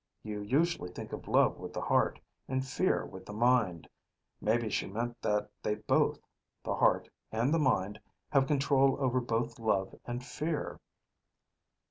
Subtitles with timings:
[0.23, 3.87] You usually think of love with the heart, and fear with the mind.
[4.41, 6.17] Maybe she meant that they both,
[6.63, 7.99] the heart and the mind,
[8.31, 10.79] have control over both love and fear."